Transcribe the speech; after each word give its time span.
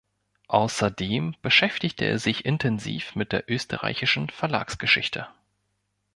Außerdem 0.47 1.35
beschäftigte 1.43 2.05
er 2.05 2.17
sich 2.17 2.43
intensiv 2.43 3.13
mit 3.13 3.31
der 3.31 3.47
österreichischen 3.51 4.31
Verlagsgeschichte. 4.31 5.27